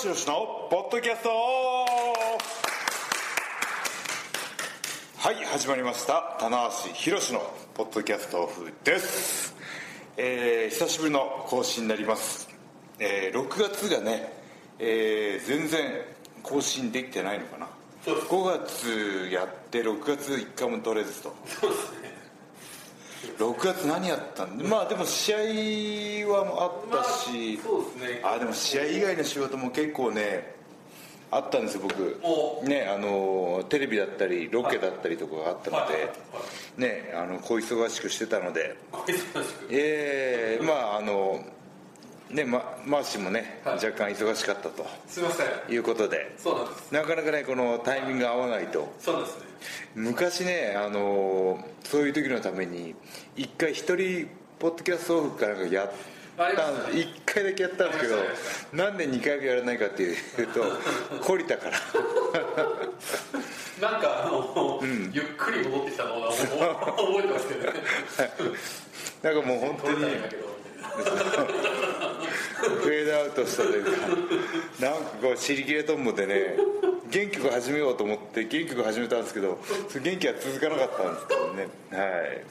[0.00, 1.30] 橋宏のポッドキャスト。
[5.16, 6.36] はい始まりました。
[6.38, 7.40] 棚橋宏の
[7.74, 9.56] ポッドキャストオフです、
[10.16, 12.48] えー久しぶりの更新になります、
[13.00, 14.32] えー6月がね、
[14.78, 15.80] えー全然
[16.44, 17.68] 更新できてないのかな。
[18.04, 18.44] そうです5
[19.26, 21.34] 月やって6月1回も取れずと。
[21.44, 22.07] そうですね
[23.38, 24.58] 6月何やったん？
[24.58, 25.38] でまあでも試合
[26.32, 28.20] はあったし、まあそうですね。
[28.24, 30.56] あでも試合以外の仕事も結構ね
[31.30, 32.20] あったんですよ僕。
[32.22, 32.62] お。
[32.64, 36.12] ねあのテレビだったりロケだったりとかがあったので。
[36.76, 38.76] ねあの小忙しくしてたので。
[38.92, 39.66] ご忙しく。
[39.68, 41.44] ええまああの
[42.30, 43.74] ねまマーシーもね、はい。
[43.74, 44.86] 若干忙しかったと。
[45.08, 45.46] すいません。
[45.74, 46.34] いうことで。
[46.38, 46.94] そうなんです。
[46.94, 48.92] なかなかねこのタイミングが合わないと。
[49.00, 49.47] そうですね
[49.94, 52.94] 昔ねあのそういう時のために
[53.36, 54.28] 一回一人
[54.58, 55.92] ポッドキャストオフかなんかやっ
[56.36, 57.00] たありましたね。
[57.00, 58.16] 一回だけやったんですけど
[58.72, 60.62] なんで2回目やらないかっていうと
[61.20, 61.78] 懲りたから。
[63.80, 64.80] なんかあの、
[65.12, 66.42] ゆっくり戻ってきたのを覚
[67.20, 67.78] えてますけどね。
[69.22, 73.90] なんかもう本当にフェードアウトしたというか
[74.80, 76.56] なんかこう尻切れトンボでね
[77.10, 81.68] 元気よく始めようと思って元気よく始めたんですけどその元気は続かなかったんですけどね。
[81.90, 82.44] はい。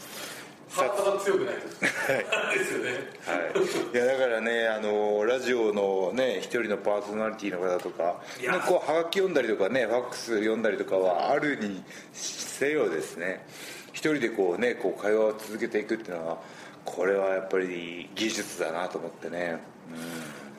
[0.69, 1.61] ハートが強くないと。
[1.61, 2.91] ですよね
[3.25, 13.45] はい、いやだからねあのラジオのね一人のパーソナリティの方とかねこうはがき読んだりとかねファックス読んだりとかはあるにせよですね。
[13.93, 16.37] 一人でこうねこう会話を続けていくっていうのは
[16.85, 19.57] これはやっぱり技術だなと思ってね、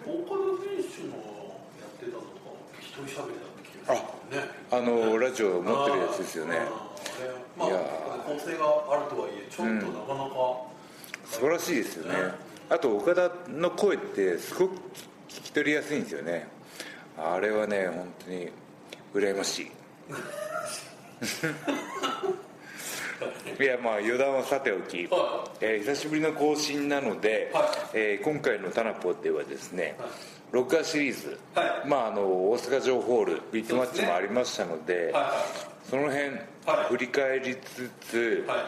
[0.05, 3.48] 岡田選手のやってたのとか一人喋りだ
[3.95, 4.49] った気がするね。
[4.71, 6.59] あのラジオ持ってるやつですよね。
[7.57, 7.79] まあいや
[8.27, 10.37] 構成があるとはいえちょっとなかなか、
[11.25, 12.19] 素晴らしいですよね。
[12.71, 14.77] あと岡田の声ってすごく
[15.29, 16.47] 聞き取りやすいんですよね。
[17.17, 18.51] あれはね本当に
[19.15, 19.71] 羨ましい
[23.61, 27.65] いやまあ余談はさておき、はえー久しぶりの更新なので、はい。
[27.95, 29.97] えー今回の「タナポ」ではですね、
[30.53, 31.89] 録画シリーズ、はい。
[31.89, 35.89] まあ、あの大阪城ホールビッグマッチもありましたのではいはい。
[35.89, 36.37] その辺、はい。
[36.91, 38.59] 振り返りつつ、はい。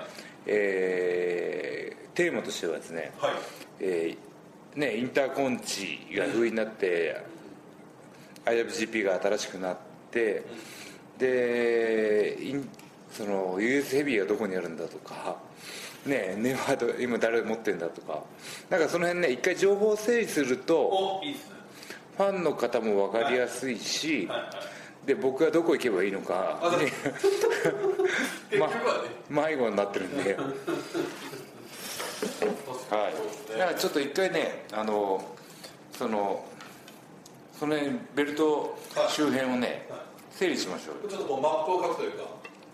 [0.47, 3.33] えーテーマとしてはですね、はい。
[3.81, 7.21] えーね、インターコンチが風になって、
[8.45, 9.77] IWGP が新しくなっ
[10.11, 10.43] て、
[11.19, 12.69] でイン
[13.13, 15.37] その US ヘビーがどこにあるんだとか、
[16.07, 18.23] ね、ネバード今誰が持ってるんだとか
[18.69, 21.21] なんかその辺ね一回情報を整理すると
[22.17, 24.29] ファンの方も分かりやすいし、
[25.07, 26.93] で僕はどこ行けばいいのかあそうね。
[28.51, 30.37] 結局はね、迷子になってるんで。
[32.91, 35.25] はい、だからちょっと一回ねあの
[35.97, 36.45] その
[37.59, 38.77] その辺ベルト
[39.09, 40.01] 周辺をね、はい。
[40.33, 41.11] 整理しましょうよ。
[41.11, 42.25] ちょっとこうマップを書くというか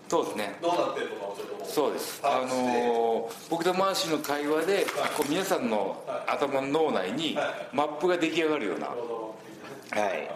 [0.09, 0.57] そうですね。
[0.61, 2.21] どうなってるのかをちょっともうそうです。
[2.23, 4.85] あの僕とマーシーの会話で、
[5.17, 7.75] こう皆さんの頭の脳内にはい。
[7.75, 10.29] マップが出来上がるような、はい。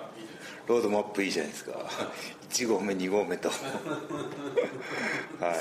[0.67, 1.71] ロードマップいいじゃないですか。
[2.49, 3.49] 1合目2合目と。
[5.39, 5.53] は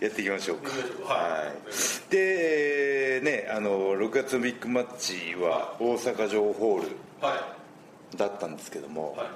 [0.00, 0.04] い。
[0.04, 0.70] やっていきましょうか。
[1.14, 1.30] はい。
[1.46, 1.52] はい。
[2.10, 6.88] でえーねあの6月のビッグマッチは大阪城ホール
[7.20, 7.54] は
[8.16, 9.28] だったんですけども、いはい。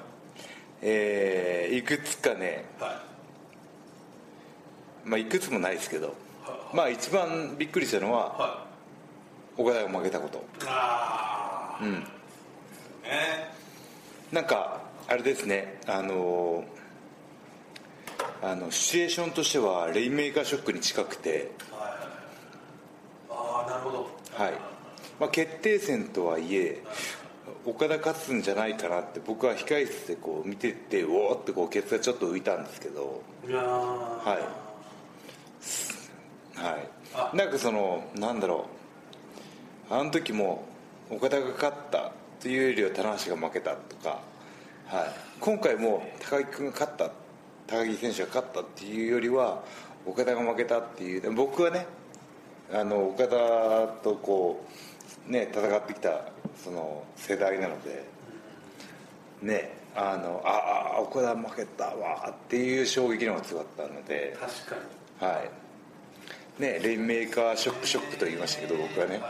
[0.83, 3.14] えーいくつかね、はい
[5.05, 8.67] まあ、いくつもないですけど、はまあ一番びっくりしたのはは
[9.57, 10.39] 岡田が負けたこと。
[10.39, 11.93] いああうん。
[11.93, 12.05] ね。
[14.33, 16.65] なんかあれですねあの
[18.43, 21.53] あのシチュエーションとしてはレインメーカーショックに近くて。
[21.71, 21.91] はい。
[21.91, 22.15] はい
[23.31, 24.09] ああなるほど。
[24.33, 24.53] はい、
[25.21, 26.83] まあ、決定戦とはいえ
[27.65, 33.23] 岡田勝つんじゃないかなって僕は控え室でこう見てておおってこうケツがちょっと浮いたんですけど。
[33.47, 33.63] いやー。
[33.63, 34.39] はい。
[34.39, 34.64] あ
[36.55, 36.79] は
[37.33, 37.37] い。
[37.37, 38.67] なんかそのなんだろ
[39.91, 39.95] う。
[39.95, 40.65] あの時も
[41.11, 44.21] 岡田が勝ったというよりは棚橋が負けたとか、
[44.87, 47.11] はい、今回も高木君が勝った
[47.67, 49.63] 高木選手が勝ったっていうよりは
[50.07, 51.33] 岡田が負けたっていう。
[51.35, 51.87] 僕はね
[52.73, 53.37] あの岡田
[54.03, 54.65] とこ
[55.29, 56.29] うね戦ってきた
[56.63, 58.05] その世代なので
[59.43, 64.37] ねあのああ岡田負けたわっていう衝撃の方が強かったので。
[64.41, 65.43] 確かには
[66.59, 66.63] い。
[66.63, 69.21] ねレインメーカーショックショックと言いましたけど僕はね。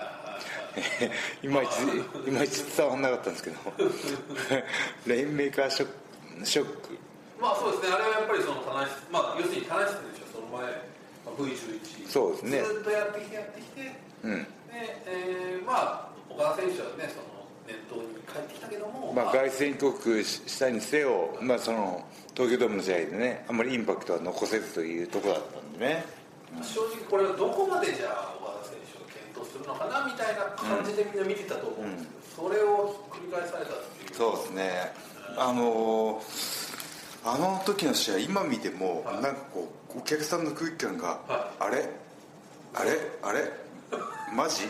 [1.43, 3.56] いまいちいまいち伝わんなかったんですけど。
[5.06, 5.88] レインメーカーショッ
[6.41, 6.99] クショック。
[7.41, 7.94] まあそうですね。
[7.94, 10.73] あれはやっぱりその棚室まあ要するに棚室でしょその前、ま
[11.26, 12.62] あ、V11 そうですね。
[12.62, 13.94] ずっとやってきてやってきてで、
[14.25, 14.47] うん。
[14.73, 17.35] えーまあ岡田選手はねその
[17.67, 26.04] 念頭に帰ってきたけども、まあ、凱旋帰国したにせよ、まあ、その東京ドームの試合でねあんまりインパクトは残せずというところだったんでね。
[26.62, 34.14] 正直これはどこまでじゃあ小田選手が検討するのかなみたいな感じでみんな見てたと思うんですけど、それを繰り返されたっていう。
[34.14, 34.92] そうですね。
[35.36, 36.22] あの
[37.25, 39.22] あの時の試合今見ても、はい。
[39.22, 41.88] なんかこうお客さんの空気感が、はあれ？
[42.75, 42.90] あれ？
[43.22, 43.50] あれ？
[44.34, 44.64] マジ？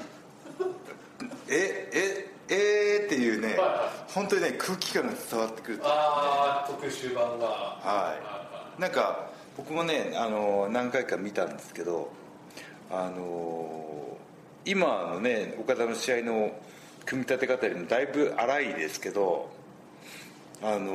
[1.48, 1.90] え？
[1.92, 2.33] え？
[2.54, 3.58] えー、っていうね、はい。
[3.58, 7.46] は本当にね空気感が伝わってくるああ特集版が。
[7.46, 8.16] は
[8.78, 8.80] い。
[8.80, 12.10] なんか僕もねあの何回か見たんですけど
[12.90, 14.16] あの
[14.64, 16.52] 今のね岡田の試合の
[17.04, 19.50] 組み立て方よりもだいぶ荒いですけど
[20.62, 20.94] あの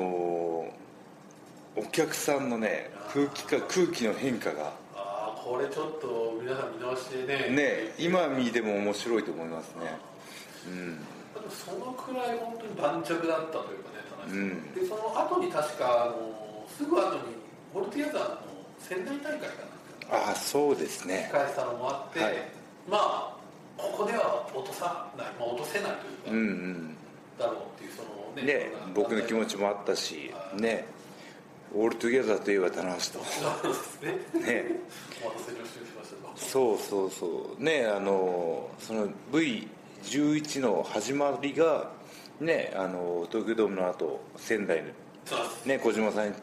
[1.76, 4.74] お客さんのね空気か空気の変化が。
[4.96, 7.56] ああこれちょっと皆さん見直してね。
[7.56, 9.98] ね今見ても面白いと思いますね。
[10.68, 11.19] うん
[11.50, 14.74] そのくらい本当に盤石だったというかねうん。
[14.74, 17.20] でその後に確かあのすぐ後に
[17.74, 18.38] ボルティアザーの
[18.80, 19.70] 仙台大会かな
[20.28, 21.30] ああそうですね。
[21.31, 22.34] 控えてたのもあって、はい。
[22.90, 23.36] まあ
[23.78, 26.96] ここでは落とさない、まあ、落とせないというか、うんうん。
[27.38, 30.86] だろうっていうそのねね僕の気持ちもあったしね
[31.74, 34.12] ALL TOGETHER といえば棚橋そうですね。
[34.32, 34.66] とね。
[35.24, 35.58] お待たせし
[35.96, 37.64] ましたがそうそうそう。
[37.64, 39.08] ねあのその
[40.04, 41.92] V11 の始まりが
[42.40, 44.90] ねあの東京ドームの後仙台の
[45.66, 46.34] ね小島さん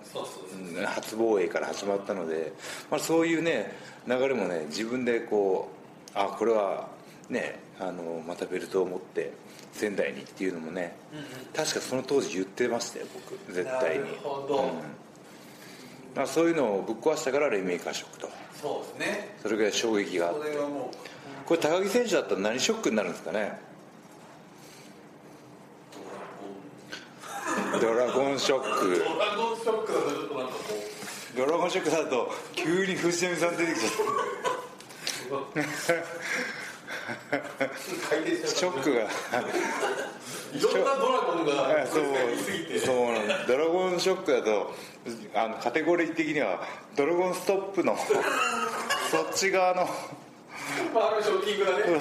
[0.84, 2.52] 初防衛から始まったので、
[2.90, 3.72] まあ、そういうね
[4.06, 5.70] 流れもね自分でこ
[6.14, 6.88] うあこれは
[7.28, 9.32] ねあのまたベルトを持って
[9.76, 10.96] 仙台にっていうのもね、
[11.54, 14.04] 確かその当時言ってましたよ僕絶対に。
[14.04, 14.62] なるほど。
[14.62, 14.70] うん。
[16.16, 18.30] まあ、そういうのをぶっ壊したからレミーカーショックと。
[18.60, 19.36] そうですね。
[19.42, 20.46] それぐらい衝撃があって。
[20.46, 21.15] それはもう
[21.46, 23.52] これ高木選手だったら何ショックになるんですかね？
[27.80, 28.98] ドラゴンショック。
[28.98, 30.60] ドラゴンショックだとちょっとなんかこ
[31.34, 33.90] うドラゴンショックだと急に藤波さん出てきちゃっ
[38.42, 39.02] たショックが。
[39.02, 42.04] いろんなドラゴンがそう
[42.84, 44.74] そうなんだドラゴンショックだと
[45.34, 46.62] あのカテゴリー的には
[46.96, 47.96] ドラゴンストップの
[49.10, 49.86] そっち側の
[50.92, 52.00] まああるショッキングだね。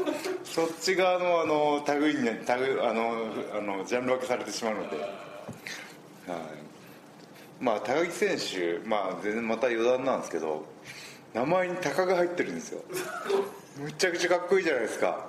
[0.44, 5.10] そっち側のあの類にね類あのあのジャンル分けされてしまうので、はい、
[7.60, 10.64] まあ高木選手、まあ、全然また余談なんですけど
[11.34, 12.82] 名前に「鷹」が入ってるんですよ。
[13.78, 15.28] むちゃくちゃかっこいいじゃないですか。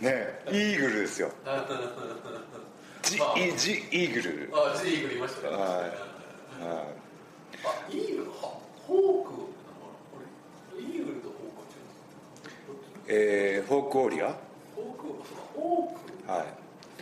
[0.00, 1.32] ねイーグルですよ。
[3.02, 3.38] ジ,、まあ。
[3.38, 4.50] イジイーグル。
[4.52, 5.56] あジーグルいましたね。
[5.56, 5.62] はい。
[5.62, 5.88] はい。
[7.64, 8.36] あイーグルは
[8.86, 10.18] ホークなのかなこ
[10.76, 14.26] れイーグルとホークは違うんですかえー、フォークオーリア？
[14.26, 14.36] はい。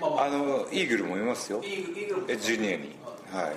[0.00, 0.24] まあまあ。
[0.26, 1.60] あのイーグルもいますよ。
[2.28, 2.94] えジュニアに。
[3.32, 3.52] は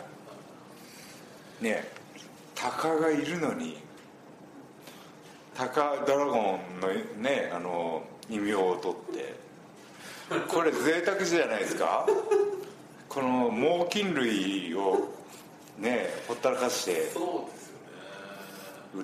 [1.62, 1.64] い。
[1.64, 1.88] ね
[2.56, 3.78] 鷹がいるのに
[5.56, 6.88] 鷹ドラゴンの
[7.22, 9.36] ねあの異名を取って。
[10.48, 12.06] これ贅沢じゃないですか？
[13.10, 15.10] この猛禽類を
[15.78, 17.10] ねほったらかして。
[17.12, 17.52] そう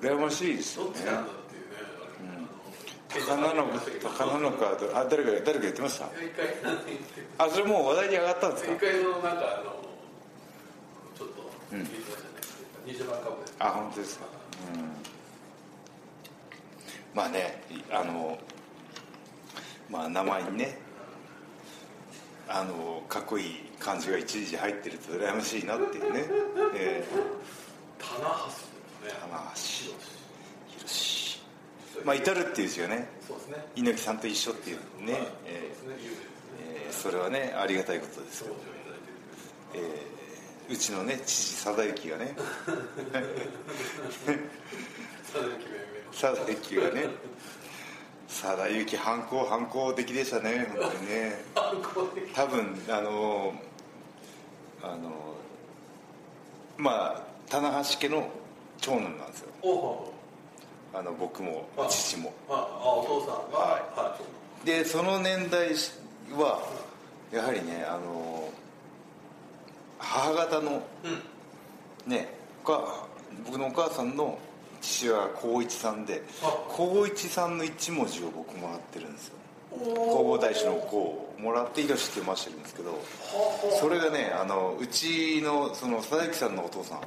[0.00, 0.16] すよね。
[0.18, 0.90] 羨ましいですよね
[3.20, 4.76] 鷹なのか鷹なのか。
[4.94, 6.08] あ誰か誰か言ってました
[7.38, 8.72] あそれもう話題に上がったんですか。
[8.72, 9.22] 一回そのなん。
[9.22, 9.38] かあの
[11.16, 12.26] ちょっと聞いてましたね
[12.86, 14.24] 20番株であ本当ですか。
[14.74, 14.80] うん。
[17.14, 18.38] まあねあの
[19.90, 20.78] まあ名前にね
[22.48, 26.24] あのかっこいい漢字が一時入ってると羨ましいなっていうね、
[26.74, 27.04] え
[27.98, 28.62] 棚橋です
[29.02, 29.10] ね。
[29.10, 30.15] ー、棚橋
[32.04, 33.08] まあ至るっていう字がね。
[33.26, 33.66] そうですね。
[33.76, 35.22] 猪木さんと一緒っていうね、はい。
[35.46, 35.70] え
[36.58, 38.44] えーそれはねありがたいことです。
[38.44, 39.00] ごよ登場いただい
[39.72, 39.84] てる
[40.68, 42.34] えーうちのね父貞之がね。
[46.12, 47.08] 貞之がね。
[48.28, 51.32] 貞之反抗反抗的でしたね本当にね。
[52.34, 53.54] 多分あの
[54.82, 55.34] あの
[56.76, 58.28] まあ棚橋家の
[58.80, 60.12] 長男なんですよ
[60.98, 62.32] あの僕もあ父も。
[62.48, 64.18] ああお父さんがは
[64.64, 64.66] い。
[64.66, 65.68] でその年代
[66.32, 66.62] は
[67.30, 68.48] やはりねあの
[69.98, 72.10] 母方のうん。
[72.10, 72.28] ね
[73.44, 74.38] 僕のお母さんの
[74.80, 76.52] 父親が光一さんであ。
[76.70, 79.36] 光一さんの一文字を僕もらってるんですよ。
[79.78, 87.00] 弘お法大師の「光」をもらって「宏」って読ましてるんですけどはそれがねあのうちのその佐々木さんのお父さん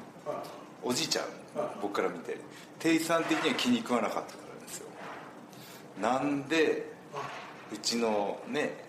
[0.84, 1.26] おじいちゃん
[1.60, 2.38] はい僕から見て
[2.80, 4.88] 定一さん的には気に食わなかったからですよ。
[6.02, 7.18] なんであ
[7.74, 8.86] うちのね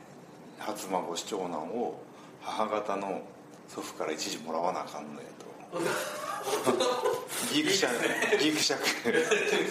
[0.58, 2.00] 初孫子長男を
[2.42, 3.22] 母方の
[3.68, 5.50] 祖父から一時もらわなあかんのやと。
[7.54, 8.84] ギクシャクギクシャク。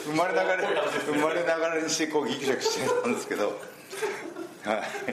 [0.06, 0.68] 生まれながら
[1.06, 3.60] 生まれながらにしてこうギクシャクしてたんですけど
[4.66, 5.12] はい。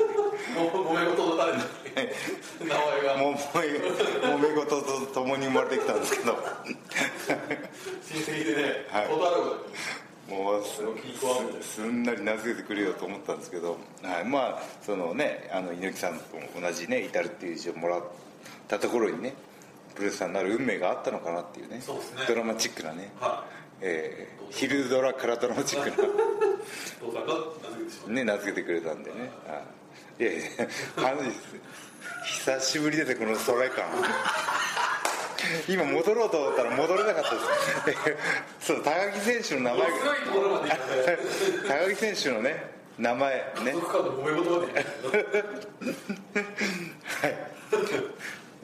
[0.54, 1.58] ももめ事の誰だ。
[1.58, 1.60] っ
[1.94, 2.12] け
[2.64, 3.16] 名前が。
[3.16, 6.36] もめもめ事とともに生まれてきたんですけど。
[8.02, 9.08] 親戚でねはい。
[9.08, 9.36] 断る
[10.28, 10.64] もう
[11.62, 16.24] すんなり名付けてくれよと思ったんですけど、はい、まあそのねあの猪木さんと
[16.60, 18.02] 同じね至るっていう字をもらっ
[18.66, 19.34] たところにね
[19.94, 21.80] プロレスラーになる運命があったのかなっていうね。
[21.80, 22.22] そうですね。
[22.26, 23.44] ドラマチックなね、は
[23.80, 25.96] えー昼ドラからドラマチックな
[28.14, 29.60] ね名付けてくれたんでね、は
[30.18, 30.40] い、いやいや
[32.24, 33.86] 久しぶりですねこのストライカー
[35.68, 37.30] 今戻ろうと思ったら戻れなかった
[37.86, 37.96] で
[38.60, 38.66] す。
[38.66, 39.88] そう高木選手の名前
[41.68, 43.72] 高木選手のね名前ね。
[43.72, 43.78] は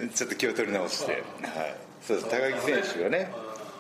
[0.08, 0.10] い。
[0.14, 1.22] ちょっと気を取り直して、はい、
[2.00, 2.30] そうです。
[2.30, 3.30] 高木選手がね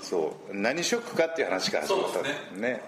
[0.02, 0.54] そう。
[0.54, 2.82] 何ショックかっていう話から始まったんですね。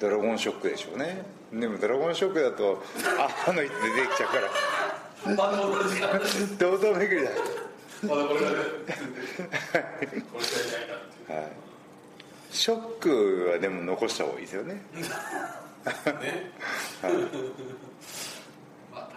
[0.00, 1.24] ドラゴンショックでしょうね。
[1.52, 2.82] でもドラゴンショックだと
[3.18, 4.48] ああの人出てきちゃうから。
[5.34, 5.56] まだ
[6.58, 7.30] 堂々巡りだ。
[8.02, 8.56] まだこれだね
[10.32, 10.88] これじゃい
[11.28, 11.52] ないはい。
[12.50, 14.74] ショックはでも残した方がいいですよね。
[14.74, 14.82] ね。
[18.92, 19.08] また。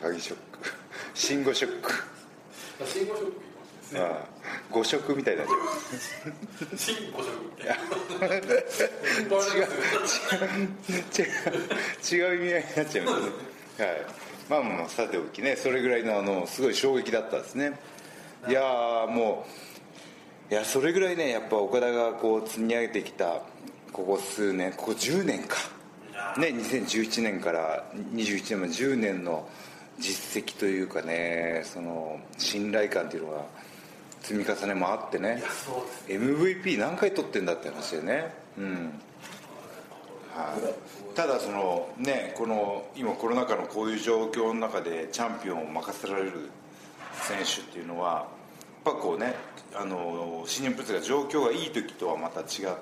[0.00, 0.58] 高木ショック。
[1.14, 1.92] 慎吾ショック。
[2.86, 3.43] 信号ショック
[3.92, 8.38] です色みたいになっち新五色みたいな違
[9.58, 9.64] う。
[11.14, 13.28] 違う違う意味合いになっちゃいますね。
[13.78, 14.06] はい。
[14.48, 15.56] まあまあさておきね。
[15.56, 17.78] それぐらいのあのすごい衝撃だったですね。
[18.48, 19.46] いやーも
[20.50, 23.40] ういやそれぐらいねやっぱ岡田がこう積み上げてきた
[23.92, 25.56] ここ数年ここ10年か。
[26.38, 29.48] ね2011年から21年まで10年の
[29.98, 33.44] 実績というかねその信頼感っていうのが
[34.24, 35.42] 積み重ねもあってね。
[36.08, 38.34] MVP 何回取ってんだって話でね。
[38.56, 39.00] うん。
[40.32, 46.50] はい、ただそのねこの今コロナ禍のこういう状況の中でチャンピオンを任せられる
[47.12, 48.26] 選手っていうのは
[48.84, 49.36] やっぱこうね
[49.76, 52.74] あの新日本プロレスが状況がいい時とはまた違ってやっ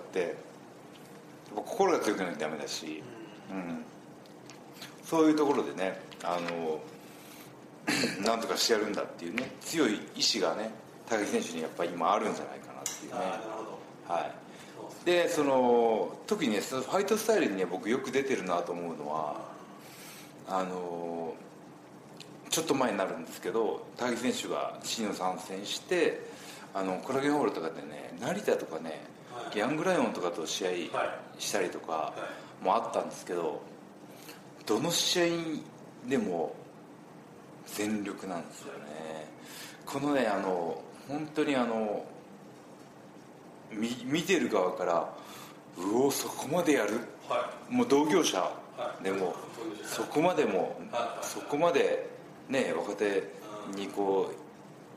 [1.56, 3.02] ぱ心が強くないとダメだし、
[3.50, 3.84] うん、
[5.04, 6.80] そういうところでねあの
[8.24, 10.70] なんとかしてやるんだっていうね強い意志がね
[11.08, 13.18] 高木選手にやっぱり今あるんじゃないかなっていうね。
[14.08, 14.32] はい。
[15.04, 19.36] でその特にねそのファイトスタイルにね僕よく出てるなと思うのは
[20.48, 21.34] あの
[22.50, 26.20] ちょっと前になるんですけど高木選手が新を参戦して
[26.72, 29.00] あのコラゲンホールとかでね成田とかね、
[29.34, 29.58] はい。
[29.58, 32.14] ヤングライオンとかと試合はしたりとか
[32.62, 32.64] い。
[32.64, 33.60] もあったんですけど
[34.66, 35.26] どの試合
[36.08, 36.54] でも
[37.66, 39.26] 全力なんですよね。
[39.84, 40.80] このねあの
[41.12, 42.04] 本当にあの
[43.70, 45.12] 見見てる側から
[45.76, 47.00] うおそこまでやる？
[47.28, 49.04] はもう同業者はい。
[49.04, 49.34] でも
[49.84, 52.08] そこまでもはいそこまで
[52.48, 53.22] ね若手
[53.76, 54.34] にこう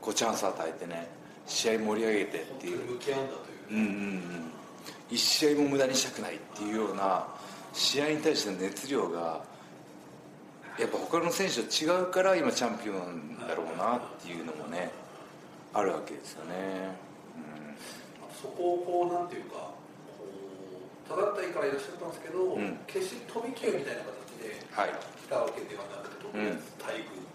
[0.00, 1.08] こうチャンス与えてね
[1.46, 2.78] 試合盛り上げてっていう。
[2.78, 2.98] んう。
[3.70, 4.22] うん。
[5.10, 7.26] 一試合も無駄にしたくないっていうような
[7.72, 9.44] 試合に対しての熱量が
[10.78, 14.90] やっぱ他の選手と違うから今チャンピオンだろうなっていうのもね
[15.76, 16.96] あるわけですよね、
[18.40, 19.70] そこをこうなんていうか
[21.08, 22.78] ただったいからいらっしゃったんですけど、ん。
[22.86, 24.90] 決して飛び級みたいな形でうん、はい。
[24.90, 26.44] 来たわけではなくて特別
[26.82, 27.26] 待遇み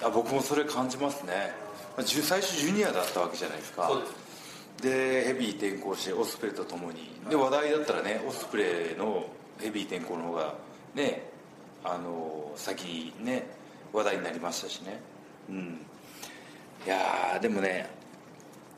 [0.00, 1.52] たいあ僕もそれ感じますね。
[1.98, 3.90] 最初ジュニアだったわけじゃないですか。
[4.80, 7.20] でヘビー転向してオスプレイとともに。
[7.28, 9.26] で話題だったらねオスプレイの
[9.60, 10.54] ヘビー転向の方が
[10.94, 11.30] ね
[11.84, 13.46] あの先にね
[13.92, 15.00] 話題になりましたしね。
[15.48, 15.86] うん
[16.86, 17.88] いやでもね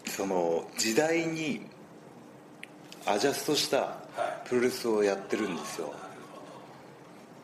[0.06, 1.62] その時代に
[3.06, 3.98] アジャストした
[4.44, 5.92] プロレスをやってるんですよ。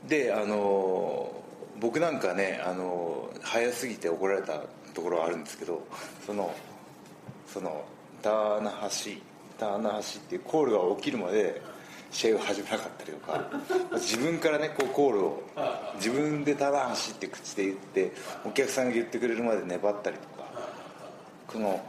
[0.09, 1.31] であの
[1.79, 4.61] 僕なんかねあの早すぎて怒られた
[4.95, 5.87] ところはあるんですけど
[6.27, 6.55] その
[7.47, 7.85] その
[8.23, 9.13] ダーナ橋
[9.59, 11.61] ダーナ橋っていうコールが起きるまで
[12.11, 13.51] 試合を始めなかったりとか
[13.95, 15.43] 自分からねこうコールを
[15.97, 18.13] 自分でダーナ橋って口で言って
[18.45, 20.29] お客さんが言ってくれるまで粘ったりと
[21.53, 21.85] この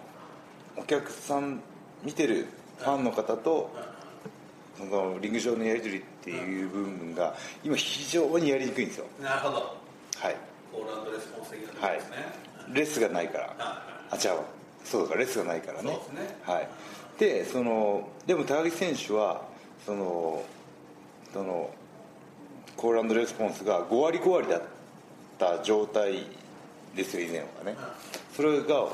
[0.75, 1.61] お客さん
[2.03, 2.47] 見てる
[2.79, 3.69] ファンの方と
[4.77, 9.05] そのリング上のやり取りっていう部分が今非常にやりにくいんですよ。
[9.21, 9.55] なるほど。
[10.17, 10.35] はい。
[10.71, 12.15] コールレスポンス的なですね、
[12.73, 13.43] レスがないから。
[13.57, 14.39] はあ違う
[14.83, 15.91] そうかレスがないからね。
[15.91, 16.35] そうですね。
[16.43, 16.67] はい。
[17.19, 19.43] でそのでも高木選手は
[19.85, 20.43] その
[21.31, 21.69] その
[22.75, 24.61] コールレスポンスが5割5割だっ
[25.37, 26.25] た状態
[26.95, 27.75] ですよ以前はね。
[28.35, 28.87] それが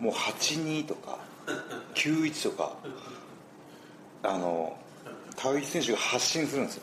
[0.00, 1.18] もう82とか
[1.94, 2.72] 91とか
[4.22, 4.76] あの
[5.36, 6.82] 高木選手が発信するんですよ。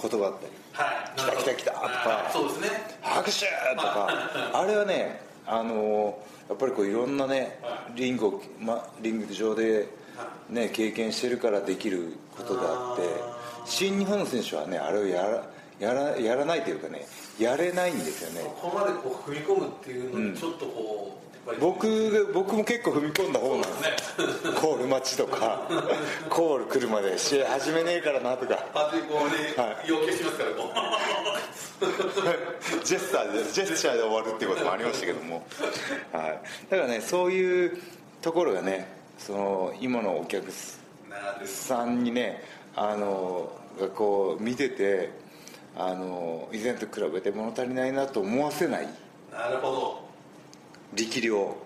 [0.00, 1.18] 言葉だったりはい。
[1.18, 2.68] 来た来た来たとかそうですね。
[3.02, 3.40] 拍手
[3.76, 4.08] とか。
[4.52, 6.18] あれはねあの
[6.48, 7.58] やっぱりこういろんなね
[7.94, 9.88] リングを、ま、リング上で、
[10.48, 13.02] ね、経験してるからできることであって
[13.66, 15.44] 新日本の選手はねあれをやら
[15.78, 17.06] やらやらないというかね
[17.38, 18.48] やれないんですよね。
[18.60, 21.23] ここまでこう踏み込むっていうのにちょっとこう、
[21.60, 23.82] 僕僕も結構踏み込んだ方なんです。
[23.82, 24.54] ね。
[24.60, 25.68] コール待ちとか
[26.30, 28.56] コール来るまで試合始めねえからなとか。
[28.72, 29.20] パチンコに
[29.56, 31.04] は要求しますからこう。
[32.84, 35.46] ジェスチャーでジェスチャーで終わるっていうこともありましたけども、
[36.12, 37.82] はい、だからねそういう
[38.22, 40.50] ところがねその今のお客
[41.44, 42.42] さんにね
[42.74, 45.10] あのがこう見てて
[45.76, 48.88] あの以前と比べて物足りないなと思わせない。
[49.30, 50.03] なるほど
[50.94, 51.56] 力量、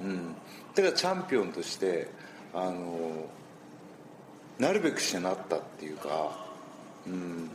[0.00, 0.34] うん、
[0.74, 2.08] だからチャンピオンとして
[2.52, 3.28] あの
[4.58, 6.46] なるべくしてなったっていうか、
[7.06, 7.50] うん、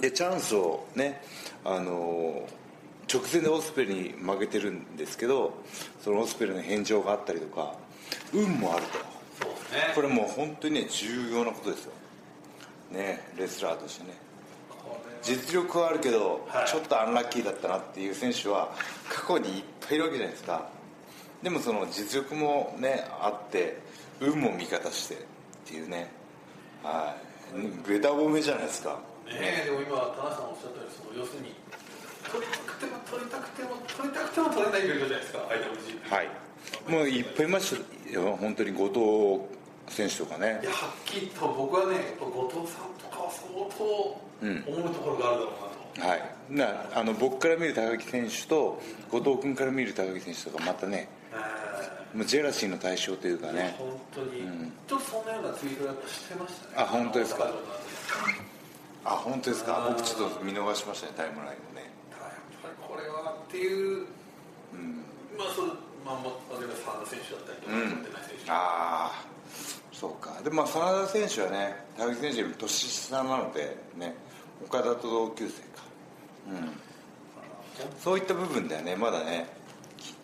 [0.00, 1.22] でチャンスをね
[1.64, 2.48] あの
[3.12, 5.54] 直前でオスプレイに負けてるんですけど
[6.00, 7.74] そのオスプレイの返上があったりとか
[8.32, 9.10] 運もあると。
[9.74, 9.92] ね。
[9.94, 11.92] これもう本当にね重要なことですよ。
[12.90, 14.14] ねレスラーとしてね
[15.22, 16.68] 実力はあるけど、はい。
[16.68, 18.72] ちょっとアンラッキーだったなっていう選手は
[19.08, 20.68] 過去にいっぱいいるわけじゃないですか。
[21.42, 23.78] でもその実力もねあって
[24.20, 25.18] 運も味方してっ
[25.66, 26.10] ていうね。
[26.82, 27.16] は
[27.56, 27.88] い。
[27.88, 28.98] べた褒めじゃないですか。
[29.26, 31.54] ねえでも今田中さんおっしゃったようにその要するに
[32.30, 36.28] 取りたくても取りたくても取りたくても取れないベルトじゃないですか IWG はい。
[36.88, 38.36] もういっぱいいましたよ。
[38.36, 40.60] 本当に後藤選手とかね。
[40.62, 45.52] いやはっきりと僕はね後藤さんと相当思うところがあるだろ
[45.96, 46.22] うなと、はい。
[46.50, 54.42] なあの僕から見る高木選手と後藤君から見る高木選手とかまたねえもうジェラシーの対象というかーね本当に、
[54.88, 56.72] ちょっとそんなようなツイートをやっぱしてましたね。
[56.76, 57.50] あ本当ですか？
[59.04, 59.86] あ本当ですか？
[59.88, 61.90] 僕ちょっと見逃しましたねタイムラインをね。
[62.10, 64.06] ただやっぱりこれはっていう、
[65.38, 65.68] まあそれ
[66.04, 67.90] まあも例えば真田選手だったりとか、うん。
[67.90, 68.50] 持ってない選手。
[68.50, 69.22] ああ
[70.00, 70.40] そうか。
[70.42, 74.14] でもまあ真田選手はね高木選手より年下なのでね
[74.64, 75.82] 岡田と同級生か。
[76.48, 77.92] うん。
[78.02, 79.46] そういった部分ではねまだね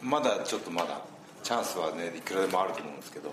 [0.02, 1.02] まだちょっとまだ
[1.42, 3.28] チャンスはねいくらでもあると思うんですけど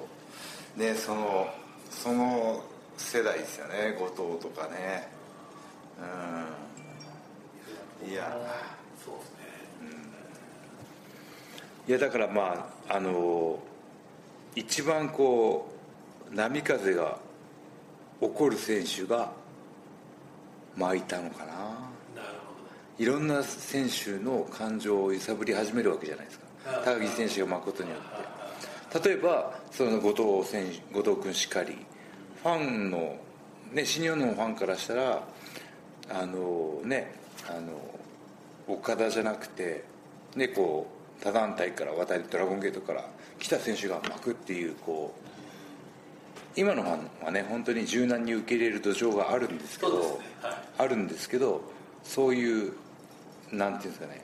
[0.75, 1.47] ねその
[1.89, 2.62] その
[2.97, 5.08] 世代ですよね後藤とかね。
[8.03, 8.12] うん。
[8.12, 8.36] いや。
[9.06, 9.38] そうですね。
[11.88, 13.60] いやだからまああの
[14.56, 15.72] 一番こう
[16.34, 17.17] 波風が
[18.19, 19.32] 起こる選手が
[20.76, 21.46] まあいたのかな。
[21.46, 22.38] なる
[22.98, 26.46] ほいろんな選手の感情を揺さぶり始めるわけじゃないですか。
[26.84, 29.10] 高木選手が巻くことによって。
[29.10, 31.78] 例えばその後藤選手後藤君しかり
[32.43, 33.15] ファンの、
[33.72, 35.24] ね、新日本のファンからしたら
[36.10, 37.15] あのね
[37.50, 37.74] あの
[38.67, 39.84] 岡田じゃなくて、
[40.36, 40.88] ね、こ
[41.19, 43.06] う他団体から渡りドラゴンゲートから
[43.39, 45.33] 来た選手が巻くっていうこう
[46.56, 50.06] 今のファンはね本当に柔軟に受け入れる土壌があるんですけどね
[50.42, 50.56] はい。
[50.78, 51.62] あるんですけど
[52.04, 52.74] そういう
[53.52, 54.22] なんていうんですかね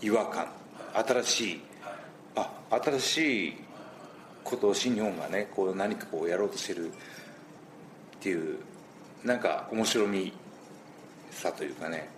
[0.00, 0.46] 違和感
[0.94, 1.60] 新しい。
[2.36, 3.54] あ新しい
[4.44, 6.92] ことを新日本がねこう何かこうやろうとしてるっ
[8.20, 8.58] ていう
[9.24, 10.32] なんか面白み
[11.30, 12.08] さというかね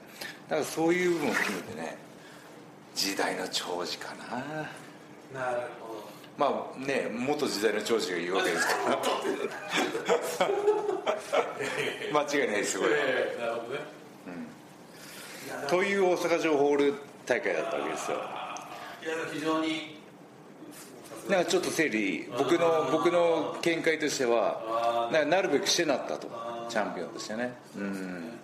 [0.49, 1.97] なんかそういう部分を含めてね
[2.95, 4.37] 時代の長寿かな。
[5.41, 5.88] なるほど
[6.39, 8.99] まあね元時代の長寿が言うわけですから。
[12.13, 12.99] 間違いないですよこれは。
[13.01, 13.81] ええなるほどね、
[15.47, 16.95] いやという大阪城ホール
[17.27, 18.17] 大会だったわけですよ。
[18.17, 19.99] いや非常に
[21.29, 26.29] なんかちょっと整理僕の僕の見解としてはななるべくしてなったと
[26.69, 27.53] チャンピオンとしてね。
[27.77, 28.39] うん。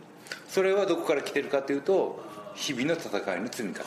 [0.49, 3.85] それはどこから来てるかというと日々の戦いの積み重ね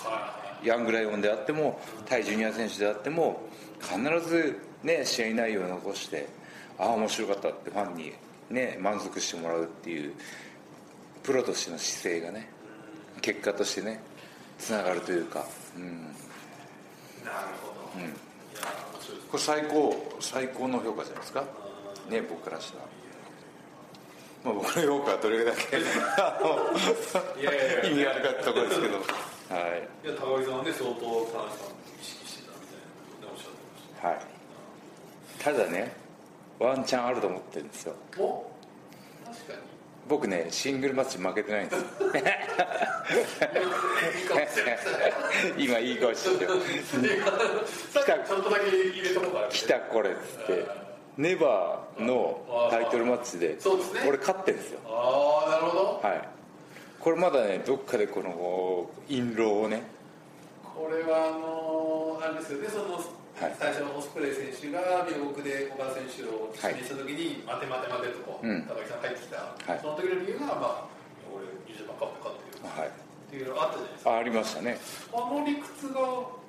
[0.64, 3.42] ヤングライオンであっても対ジュニア選手であっても
[3.82, 6.28] 必ずね試合内容を残して
[6.80, 8.14] ああ面白かったってファンに
[8.50, 10.14] ね満足してもらうっていう
[11.24, 12.50] プロとしての姿勢がね
[13.22, 14.02] 結果としてね
[14.58, 16.04] つながるというかうん。
[17.26, 18.10] なるほど、いや
[18.94, 19.28] 面白いです。
[19.30, 21.44] これ最高最高の評価じゃないですか？
[22.10, 22.86] ね僕からしたら。
[24.46, 25.82] まあ僕の評価はどれだけ意
[27.94, 29.00] 味があるかってところですけど
[29.50, 29.58] は
[30.04, 30.08] い。
[30.08, 33.58] いや高木さんはね相当田中さん意識してたみたいなおっしゃって
[33.96, 34.20] ましはい。
[35.44, 35.96] ただね
[36.60, 37.94] ワンチャンあると思ってるんですよ。
[38.12, 38.52] たお
[39.26, 39.60] 確かに。
[40.10, 41.84] 僕ねシングルマッチ負けてないんです
[45.58, 46.52] 今いい顔してる
[47.92, 50.88] さっきちょっとだけ入れとこうかな来たこれっつって。
[51.18, 53.58] ネバーのタイトルマッチで
[54.08, 54.80] 俺勝ってんですよ。
[54.86, 56.08] ああなるほど。
[56.08, 56.30] はい
[57.00, 59.84] これまだねどっかでこの印籠をね。
[60.64, 62.70] これはあのあれですよね。
[62.70, 63.56] その、はい。
[63.58, 68.62] 最初のオスプレイ選手が両国で小川選手をはい指名した時に、待て待て待てとこう、うん。
[68.66, 69.80] 高木さん入ってきた、はい。
[69.82, 70.86] その時の理由がまあ
[71.34, 72.66] 俺20番勝ったかっていう。
[72.66, 73.08] はい。
[73.28, 74.12] っていうのがあったじゃないですか。
[74.12, 74.78] あありましたね。
[75.14, 76.00] あの理屈が。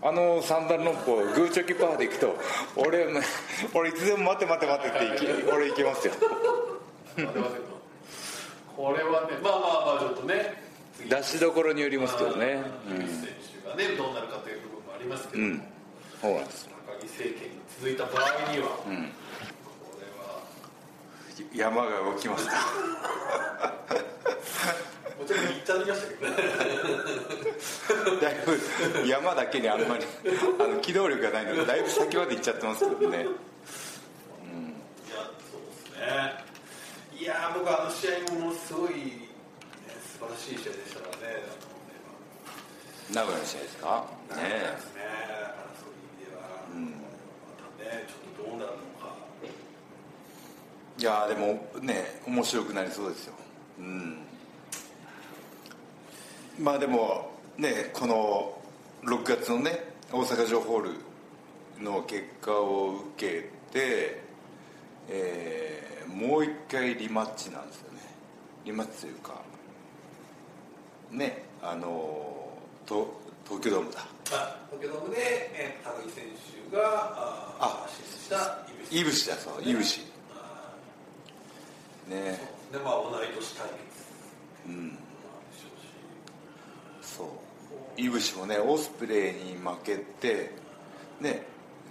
[0.00, 2.36] あの三段論法グーチョキパーでいくと
[2.76, 3.08] 俺
[3.74, 6.14] 俺いつでも待て待て待てって俺いけますよ。
[7.18, 7.60] 待て待て。
[7.60, 7.67] と
[8.78, 10.54] これはねまあまあまあちょっとね
[10.96, 11.10] 次。
[11.10, 12.62] 出しどころによりますけどね。
[12.88, 13.26] 高木選
[13.64, 15.60] 手がねどうなるかという部分もありますけど、うん。
[16.22, 19.02] そうなんです高木政権が続いた場合には、こん。
[19.02, 19.08] れ
[20.14, 20.42] は
[21.52, 22.52] 山が動きました。
[25.18, 26.36] もちろん言っちゃいましたけどね。
[28.22, 28.34] だい
[29.02, 30.04] ぶ山だけにあんまり
[30.60, 33.18] あの機動力がないのでだいぶ先まで行っちゃってますけどね。
[33.18, 33.26] いや
[35.50, 36.47] そうですね
[37.18, 38.96] いや僕あの試合もものすごい、ね、
[40.02, 41.42] 素晴らしい試合でしたからね
[43.12, 44.04] 名古屋の試合ですか？
[44.36, 44.42] ねね
[44.78, 49.16] そういう意味では、またねちょっとどうなるのか。
[50.98, 51.46] いやーでも
[51.80, 53.34] ね面白くなりそうですよ。
[53.78, 54.18] うん。
[56.60, 58.60] まあでもねこの
[59.04, 60.90] 6月のね大阪城ホール
[61.82, 64.22] の結果を受けて、
[65.08, 68.00] えーもう一回リマッチなんですよね。
[68.64, 69.40] リマッチというか
[71.10, 72.48] ねあの
[72.86, 74.00] と東京ドームだ。
[74.32, 75.20] あ東京ドームで、
[75.54, 76.24] えー高木選
[76.70, 76.82] 手が
[77.60, 78.58] ああした
[78.90, 80.02] イいぶしだそういぶし
[80.34, 80.72] あ
[82.08, 82.38] ね。
[82.70, 83.78] ーでまあ同い年対決。
[84.68, 84.98] うん。
[87.00, 88.00] そう。
[88.00, 90.52] いぶしもねオスプレイに負けて
[91.20, 91.42] ね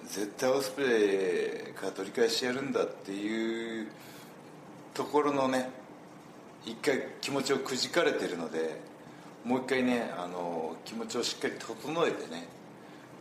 [0.06, 3.88] 絶対オスプレイから取り返してやるんだっていう
[4.98, 5.70] ところのね
[6.66, 8.82] 一回気持ちをくじかれてるので
[9.46, 12.48] もう一回ねあの気持ちをしっかり整えてね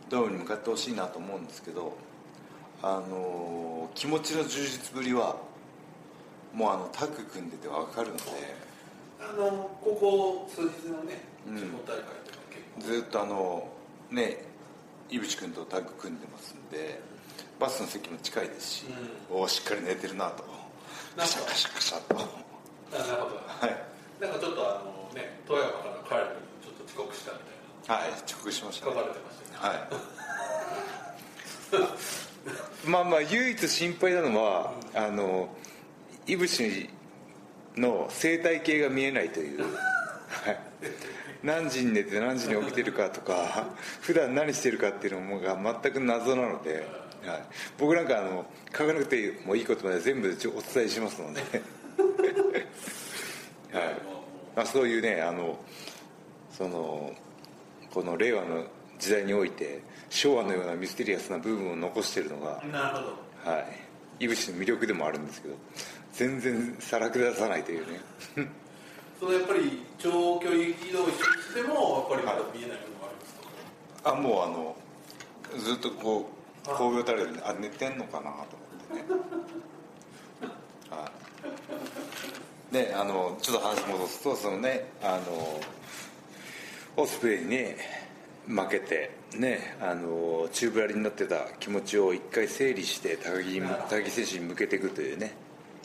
[0.08, 1.94] ドームに向かってほしいなと思うんですけど
[2.82, 5.36] あの気持ちの充実ぶりは
[6.54, 8.22] もうあのタッグ組んでて分かるので
[9.20, 11.56] あのここ数日のねうん。
[11.56, 12.04] 地方大会
[12.80, 13.68] ずっとあの
[14.10, 14.38] ね
[15.10, 17.00] 井渕君とタッグ組んでますんで
[17.60, 18.84] バスの席も近いですし、
[19.30, 20.55] おおしっかり寝てるなと
[21.16, 22.24] カシャカシャカシャとなる
[23.22, 23.40] ほどい
[24.20, 29.78] なんかちょっとあのね富山から帰るのにちょっと遅刻したみたいなはい直撃しましたね書かれてましたねは
[32.86, 35.48] いまあまあ唯一心配なのは、あの
[36.28, 36.88] 井渕
[37.76, 40.58] の生態系が見えないという、はい、
[41.42, 43.66] 何時に寝て何時に起きてるかとか
[44.00, 46.86] 普段何してるかっていうのが全く謎なので、
[47.24, 47.42] はい、
[47.78, 51.40] 僕なんかあの書かなくてもいいことまで全部お伝えしますので、
[53.72, 54.16] はい。
[54.56, 55.58] まあ、そういうねあの
[56.50, 57.14] その
[57.92, 58.64] この令和の
[58.98, 63.02] 時代において昭和のようなミステリアスな部分を残しているのが、なるほ
[63.44, 63.50] ど。
[63.50, 63.58] は
[64.18, 65.54] い、いぶしの魅力でもあるんですけど
[66.12, 68.00] 全然さらけ出さないというね。
[69.20, 73.34] そのやっぱり長距離移動してもやっぱりまだ見えないものがあります
[74.02, 74.74] か、あもうあの
[75.58, 76.35] ずっとこう
[76.74, 78.44] 工業垂れてあ寝てんのかなと思っ
[78.88, 79.04] てね。
[80.90, 81.10] は
[82.70, 82.74] い。
[82.74, 85.60] ねあのちょっと話戻すとそのねあの
[86.96, 87.76] オスプレイにね
[88.48, 95.34] 負けてねあの宙ぶらりになってた気持ちを一回整理して高木に高木選手に向けていくというね、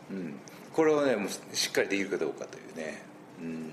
[0.10, 0.39] うん、
[0.74, 3.04] これをねもうしっかりできるかどうかというね、
[3.41, 3.72] うん。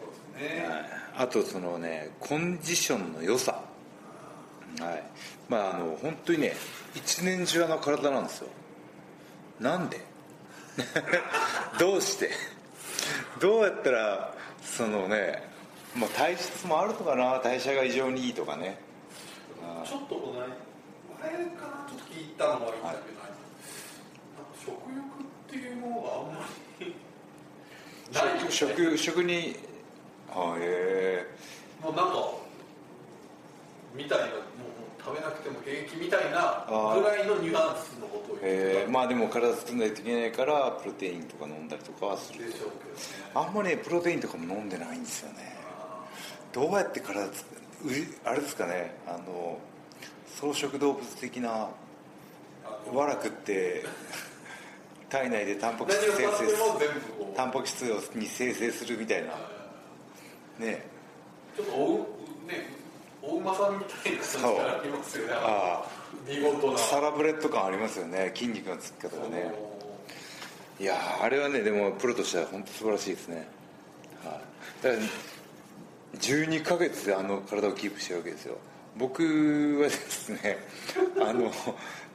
[0.00, 0.84] そうですね、はい。
[1.18, 3.62] あとそのねコンディションの良さ。
[4.80, 5.04] はい
[5.48, 6.54] まああの本当にね
[6.94, 8.48] 一年中あの体なんですよ。
[9.60, 10.00] なんで？
[11.78, 12.30] どうして？
[13.40, 15.42] どうやったらそのね、
[15.94, 18.78] まあ、体質もあるのかな代謝が異常にいいとかね。
[19.84, 20.48] ちょっとこの前
[21.32, 22.98] 前かなちょっと聞いたのがいいんだけど、なんか
[24.58, 26.40] 食欲っていうものがあんま
[26.80, 26.94] り
[28.12, 29.56] ないよね食食食に
[30.30, 31.26] あへ
[31.82, 32.34] もうなんか
[33.94, 34.36] みたいなもう
[35.06, 42.96] 食べなくても平気みたいなぐらいのニュアンスのことを言ってえへえまあでも体作んないといけないからプロテインとか飲んだりとかはするたでしょうけどね。
[43.32, 45.54] あんまねプロテインとかも飲んでないんですよね。
[46.52, 47.44] どうやって体つ
[48.24, 48.96] あれですかね。
[49.06, 49.58] あの
[50.34, 51.68] 草食動物的な
[52.64, 52.98] あの。
[52.98, 53.84] わら食って
[55.08, 57.82] 体内でタンパク何質生成タンパク質
[58.16, 59.34] に生成するみたいな。
[60.58, 60.84] ね。
[61.56, 62.75] ちょっとおうね
[63.28, 65.32] お馬さんみたいな感じがありますよね。
[65.34, 65.84] あ
[66.28, 68.30] 見事なサラブレッド感ありますよね。
[68.34, 69.52] 筋肉のつき方がね。
[70.78, 73.48] いやあれはねでもプロとしては本当素晴らしいですね、
[74.22, 74.38] は
[74.82, 75.02] い、だから
[76.20, 78.58] 12ヶ月であの体をキープしてるわけですよ。
[78.96, 79.22] 僕
[79.82, 80.58] はですね
[81.20, 81.50] あの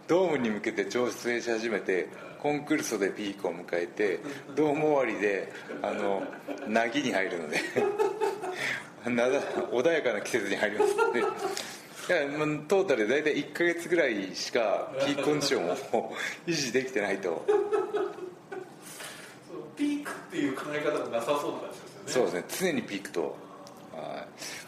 [0.08, 2.08] ドームに向けて調整し始めて
[2.40, 4.20] コンクルソでピークを迎えて
[4.56, 6.24] ドーム終わりであの
[6.68, 7.60] なぎに入るので。
[9.10, 11.34] なだ穏やかな季節に入りますのでだか
[12.08, 16.14] らまあトータルで大体1ヶ月ぐらいしかピークコンディションを
[16.48, 17.46] 維持できてないと。
[19.78, 22.32] ピークっていう考え方がなさそうな感じですよね。
[22.32, 22.72] そうですね。
[22.74, 23.22] 常にピークと。
[23.94, 24.28] は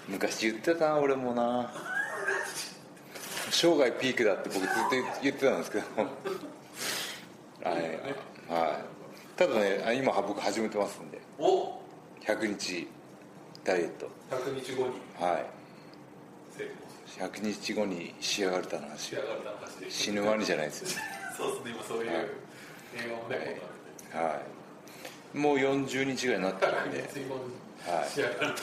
[0.09, 0.11] い。
[0.11, 1.71] 昔言ってたな俺もな。
[3.51, 4.73] 生涯ピークだって僕ずっと
[5.21, 5.83] 言ってたんですけど。
[7.63, 7.81] はい、
[8.49, 11.21] はい、ただねあ今僕始めてますんで。
[11.37, 11.79] お。
[12.25, 12.87] 100日
[13.63, 14.93] ダイエット100日後に。
[15.19, 15.45] はい。
[16.57, 16.73] 成功
[17.07, 17.51] する。
[17.51, 18.99] 100日後に仕上がるたの話。
[18.99, 19.29] 仕上がる
[19.61, 19.91] 話で。
[19.91, 21.01] 死ぬワニじゃないですよ
[21.37, 22.17] そうですね今そういうはい。
[22.17, 22.27] 映
[23.09, 23.61] 画もね
[24.11, 24.41] こは
[25.33, 25.37] い。
[25.37, 28.09] もう40日ぐらいになったんんで、はい100日後にはい。
[28.09, 28.47] 仕上がる話。
[28.47, 28.53] はい、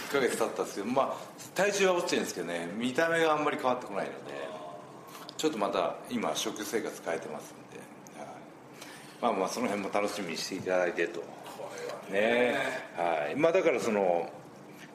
[0.00, 1.16] 1ヶ月経ったんですけどまあ
[1.54, 4.18] 体重は落ちてるんですけどね見た目があんまり変わってこないので
[5.36, 7.80] ちょっとまた今食生活変えてますんで、
[8.18, 8.26] はい、
[9.22, 11.22] まあまあその辺も楽しみにしていただいてと
[12.10, 12.54] ね。
[12.96, 13.36] はい。
[13.36, 14.28] まあだからその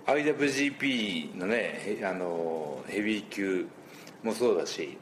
[0.07, 3.67] IWGP のねへあのヘビー級
[4.23, 4.97] もそうだし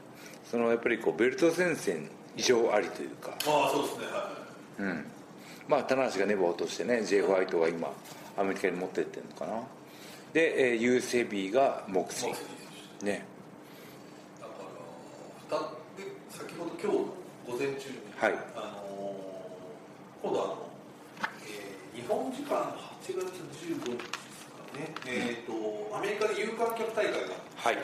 [0.49, 3.31] そのやっぱりこうベルト戦線異常ありというか。
[3.31, 4.05] ああそうですね。
[4.05, 4.31] は
[4.79, 5.05] うん。
[5.67, 7.89] まあ棚橋がネバ落としてね J ホワイトが今
[8.37, 9.61] アメリカに持ってってるのかな。
[10.33, 12.13] で、えー、ユースヘビーがモク
[13.05, 13.25] ね。
[15.49, 16.97] だからで先ほど今日
[17.45, 18.33] 午前中に、はい。
[18.55, 19.23] あのー
[20.23, 20.72] 今度あの、えー
[21.93, 27.19] 日本時間8月15日ですかね、えー、とアメリカで有観客大会が
[27.55, 27.77] はい。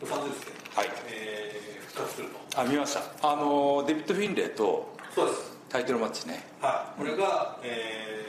[0.00, 0.88] ロサンゼルスで、はい。
[1.08, 2.60] えー復活すると。
[2.60, 3.32] あ見ました。
[3.32, 5.58] あのーデビッド・フィンレイとそうです。
[5.68, 6.44] タイトルマッチね。
[6.60, 6.98] はい。
[7.00, 8.28] これが、えー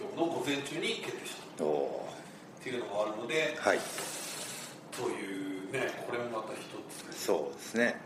[0.00, 2.08] 今日の午前中に決定したおお
[2.60, 3.78] っていうのがあるのでーはい。
[4.92, 6.60] というねこれもまた一
[7.12, 7.24] つ。
[7.24, 8.00] そうですね。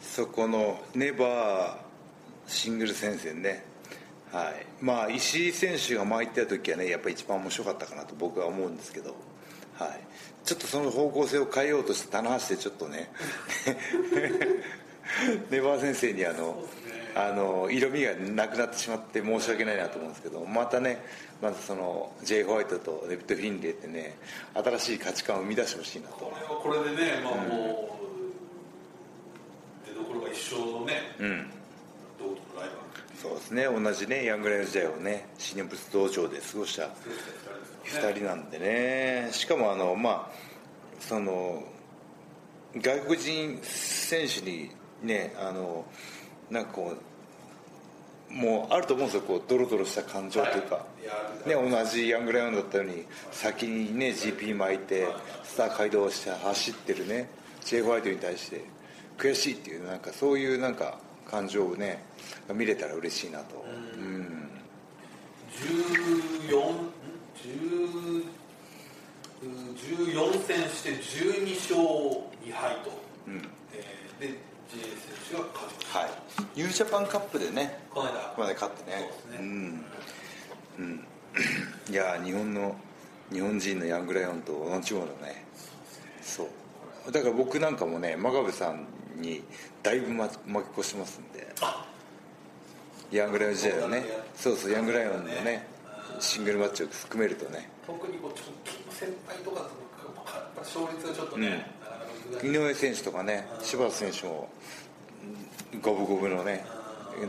[0.00, 1.78] そこのネバー
[2.46, 3.64] シングル戦線ね
[4.32, 4.66] はい。
[4.80, 9.14] まあ石井選手が前行った時はねやっぱり一番面白かったかなと僕は思うんですけど。
[9.74, 10.00] はい。
[10.44, 13.10] ちょっとその方向性を変えようとして棚橋でちょっとね
[15.50, 16.64] ネバー先生にあの
[17.14, 21.04] あの色味がなくなってしまって申し訳ないなと思うんですけどまたね
[21.42, 22.44] まずその J.
[22.44, 24.18] ホワイトとデビッド・フィンレイってね
[24.54, 26.16] 新しい価値観を生み出してほしいなと。
[26.16, 27.98] これはこれでね、まあ、も
[29.84, 31.50] う出どころが一生のね、うん
[33.20, 33.64] そうですね。
[33.64, 36.88] 同じねヤングライオン時代をね新日本物道場で過ごした
[37.84, 39.28] 2人なんでね。
[39.32, 40.30] しかもあのまあ
[41.00, 41.62] その
[42.76, 44.70] 外国人選手に
[45.02, 45.84] ねあの
[46.50, 46.94] なんかこ
[48.30, 49.22] うもうあると思うんですよ。
[49.22, 50.86] こうドロドロした感情というか、
[51.44, 55.08] ね、同じヤングライオンだったのに先にね GP 巻いて
[55.44, 57.28] スター街道して走ってるね
[57.64, 57.82] J.
[57.82, 58.64] ホワイトに対して
[59.18, 60.98] 悔しいっていうなんかそういうなんか
[61.30, 62.02] 感情をね
[62.52, 63.64] 見れたら嬉しいなと。
[63.96, 64.48] うん。
[66.48, 66.90] 14ん
[67.36, 68.24] 10
[69.42, 71.80] 14戦して12勝
[72.44, 72.90] 2敗と、
[73.26, 73.48] うん。
[73.72, 74.34] えーで J
[74.76, 74.88] 選
[75.30, 76.10] 手が勝ちはい。
[76.54, 77.82] ニュージャパンカップでね。
[77.90, 78.12] この間。
[78.12, 79.10] ここまで勝ってね。
[79.22, 79.46] そうですね。
[79.48, 79.84] ん、
[80.78, 81.06] うん、
[81.90, 82.76] いや日本の
[83.32, 85.44] 日本人のヤングライオンと同じものね。
[86.22, 86.48] そう
[87.10, 88.86] だから僕なんかもね真壁さん
[89.16, 89.42] に
[89.82, 91.46] だいぶ負け越してますんで。
[93.10, 94.04] ヤングライオン時代のね。
[94.36, 95.66] そうそうヤングライオンのね
[96.20, 97.68] シングルマッチを含めるとね。
[97.86, 101.66] 特にこう直近の先輩とかとやっぱ勝率がちょっとね、
[102.40, 102.54] うん。
[102.54, 104.48] 井上選手とかね柴田選手も
[105.72, 106.64] うん五分五分のね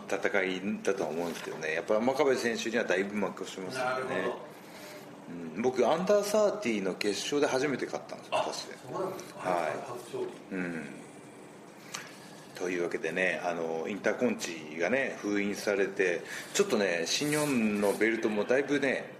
[0.07, 1.73] 戦いだとは思うんですけどね。
[1.73, 4.31] やっぱ真壁選手にはだいぶ負け越してますんでね
[5.55, 8.65] うん僕アンダーサーティの決勝で初めて勝ったんですよあ私。
[8.65, 9.49] ですか。
[9.49, 9.71] はい。
[9.85, 10.85] 初勝利うん。
[12.55, 16.21] というわけでねあのインターコンチがね封印されて
[16.53, 19.11] ちょっとね新日本のベルトもだいぶね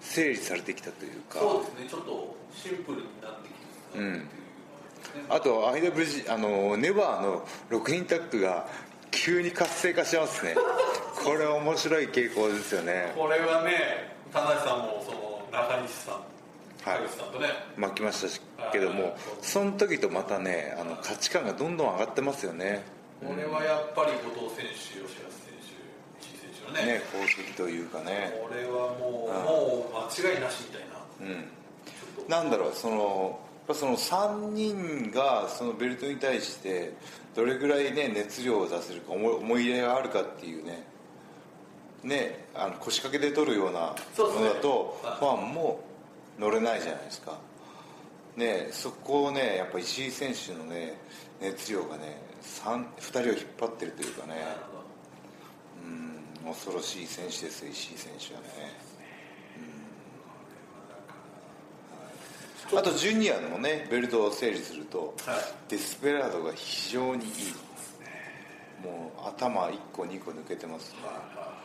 [0.00, 1.38] 整理されてきたというか。
[1.38, 1.90] そうですね。
[1.90, 3.52] ちょっとシンプルになってき
[3.94, 4.28] たうん。
[5.28, 8.66] あと IWG あのネバーの6人タッグが
[9.10, 10.54] 急に活性化してますね。
[11.22, 13.12] これ面白い傾向ですよね。
[13.16, 16.14] これはね田中さんもその中西さん
[16.84, 17.08] はい。
[17.08, 17.48] さんとね。
[17.76, 22.82] 巻きましたけどもその時とまたねあの価値観がどんどん上がってますよね。
[23.20, 26.94] これはやっぱり後藤選手、吉安選手、石井選手のね。
[26.94, 28.32] ね功績というかね。
[28.42, 29.44] これはもう、うん。
[29.44, 32.28] もう間違いなしみたいな、うん。
[32.28, 33.38] なんだろうその
[33.72, 36.92] その3人がそのベルトに対して
[37.34, 40.84] どれぐらいね熱量を出せるか思い思い入れがあるかっていうね
[42.02, 45.16] ねあの腰掛けで取るようなものだとはい。
[45.18, 45.80] ファンも
[46.38, 47.38] 乗れないじゃないですか。
[48.36, 50.98] ねそこをねやっぱ石井選手のね
[51.40, 54.34] 熱量がね 2, 人を引っ張ってるというかね。
[55.84, 58.46] うん恐ろしい選手ですよ石井選手はね。
[62.74, 65.36] あとジュニアのねベルトを整理すると、はい。
[65.68, 67.32] デスペラードが非常にいい。
[68.82, 71.61] もう頭1個2個抜けてますね、はい、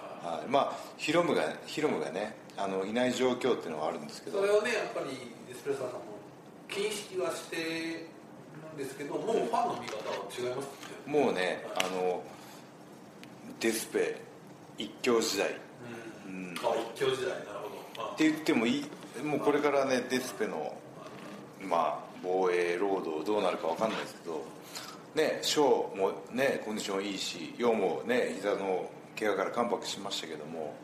[0.49, 4.39] まあヒロムがヒロムがねあのいない状況っていうのはあるんですけど。
[4.39, 6.01] それをねやっぱりデスプレッさんも
[6.67, 7.61] 禁止はしてる
[8.75, 10.71] んですけどもうファンの見方は違いますね。
[11.05, 12.21] もうねあの
[13.59, 14.21] デスペ
[14.77, 15.55] 一強時代。
[16.27, 17.43] うん、あ一強時代なる
[17.95, 18.83] ほど、って言ってもいい。
[19.23, 20.75] もうこれからねデスペの
[21.61, 24.45] まあ防衛労働どうなるか分かんないですけど
[25.15, 30.75] ねショーもねコンディションいいしヨウもね膝の怪我からカムバックしましたけども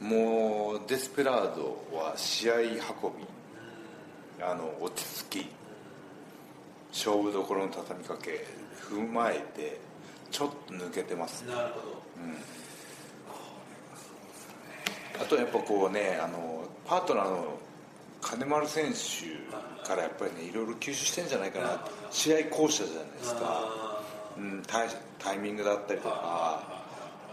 [0.00, 2.74] もうデスペラードは試合運び
[4.40, 5.46] あの落ち着き
[6.90, 8.44] 勝負どころの畳みかけ
[8.90, 9.78] 踏まえて
[10.30, 11.42] ちょっと抜けてます。
[11.42, 12.02] なるほど。
[15.22, 17.58] あとやっぱこうねあのパートナーの
[18.20, 24.02] 金丸選手からやっぱりねいろいろ吸収してんじゃないかな試合巧者じゃないですか、あ
[24.36, 24.62] うん、
[25.18, 26.81] タイミングだったりとか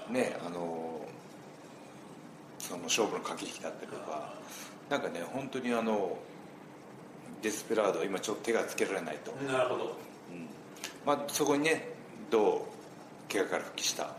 [0.09, 1.01] ねあの
[2.57, 4.33] その勝負の駆け引きだったりとか
[4.89, 6.17] なんかね本当にあの
[7.41, 9.97] デスペラードは今ちょっと手がつけられないと、ーなるほど。
[11.05, 11.87] まあ、そこにね
[12.29, 12.67] ど
[13.29, 14.13] う怪我から復帰した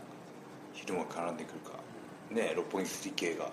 [0.73, 1.71] 昼間絡んでくるか、
[2.31, 3.49] ね、六本木 3K が、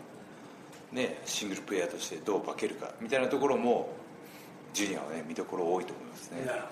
[0.92, 3.90] ね、シングルプレーヤーとしてどう化けるかみたいなところも
[4.72, 6.44] ジュニアはね見どころ多いと思いますね。
[6.46, 6.68] なるほ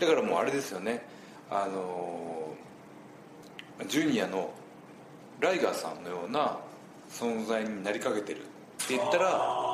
[0.00, 1.06] だからもうあれですよね。
[1.50, 2.71] あのー
[3.88, 4.50] ジュニアの
[5.40, 6.58] ライガーさんのような
[7.10, 8.42] 存在になりかけてるっ
[8.86, 9.72] て言ったどらあ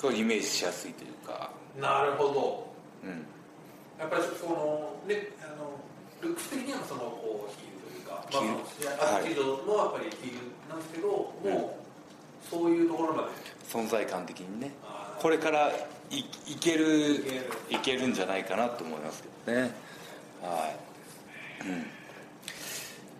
[0.00, 2.66] こうイメージしやすいというか、ーなるほど。
[3.04, 3.26] うん、
[3.98, 5.70] やっぱりそのねあの
[6.20, 8.48] ルックス的にはそのこうヒールというか、ヒール。
[8.98, 13.28] まあアスリートもやっぱりヒールなんですけど、もうそういうところまで。
[13.70, 14.72] 存在感的にね。
[15.18, 15.72] これから
[16.10, 16.24] いい
[16.60, 17.46] けるいける。
[17.70, 19.70] いけるんじゃないかなと思いますけどね。
[20.42, 20.74] は
[21.64, 21.86] い、うん、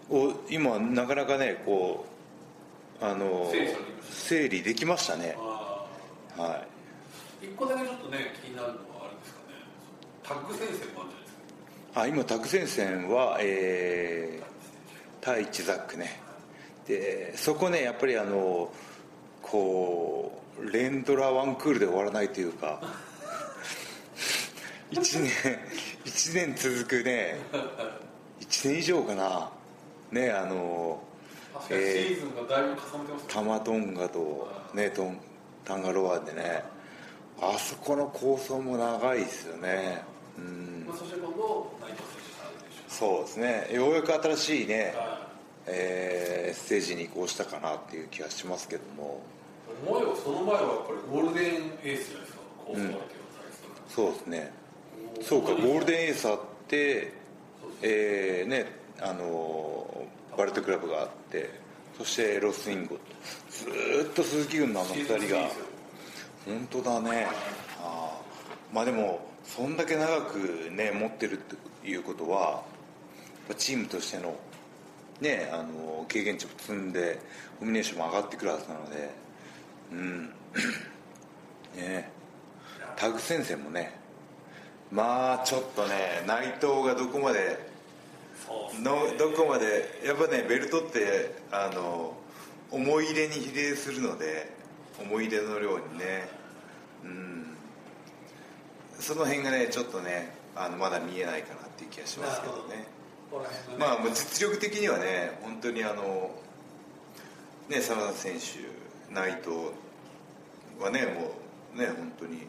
[0.08, 2.06] お今なかなかねこ
[3.00, 3.52] うあの
[4.10, 5.36] 整理できましたね。
[5.38, 5.84] あ
[6.36, 6.48] は
[7.42, 7.44] い。
[7.44, 9.54] ー一個だけちょっとね気になるのはあるんですかね。
[10.22, 12.00] タッグ戦線もあるじゃないですか。
[12.00, 16.20] あ今タク戦線は、えー、対一ザックね
[16.86, 18.72] でそこねやっぱりあの
[19.42, 22.80] こう連ドラワンクールで終わらないというか。
[24.92, 25.58] 1年
[26.04, 27.38] 一年続くね。
[28.40, 29.50] 1年以上かな
[30.10, 31.00] ねあの
[31.68, 35.18] シーズンがだいぶ重ねてますタマトンガとねトン
[35.64, 36.62] タンガロアでね
[37.40, 40.02] あそこの構想も長いですよね。
[40.38, 40.84] うん。
[40.86, 42.22] まあ、そして今度内藤選
[42.88, 43.68] 手そうですね。
[43.74, 44.94] ようやく新しいね
[45.66, 49.20] えーステージに移行したかなっていう気がしますけども。
[49.84, 53.08] い、思えばその前はやっぱりゴールデンエースじゃないですかコース相手の対
[53.48, 54.52] 決とか、そうですね。
[55.22, 56.38] そうかゴールデンエースあっ
[56.68, 57.12] て
[57.82, 58.66] えーね
[59.00, 59.85] あのー
[60.36, 61.50] バレットクラブがあって
[61.98, 62.98] そしてロスインゴ
[63.50, 65.48] ずっと鈴木軍のあの2人が。
[66.46, 67.26] 本当だね。
[67.80, 68.20] あ
[68.72, 71.36] まあでもそんだけ長くね持ってるっ
[71.82, 72.62] ていうことは
[73.58, 74.36] チームとしての
[75.20, 77.18] ねあの経験値を積んで
[77.58, 79.10] コミュニケーションも上がってくるはずなので
[79.92, 80.32] うん。
[81.74, 82.10] ね。
[82.96, 83.92] タグ戦線もね
[84.90, 87.58] まあちょっとね内藤がどこまで
[88.82, 92.14] のどこまでやっぱねベルトってあの
[92.70, 94.52] 思い入れに比例するので
[95.00, 96.28] 思い入れの量にね。
[97.04, 97.56] うん。
[98.98, 102.86] その辺がねちょっとねあのまだ見えないかなっていう気がしますけどね。
[103.78, 106.30] まあ実力的にはね本当にあの
[107.68, 109.50] ね真田選手内藤
[110.80, 111.32] はねも
[111.74, 112.46] うね本当に